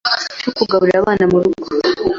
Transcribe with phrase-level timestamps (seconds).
[0.41, 1.67] cyo kugaburira abana mu bigo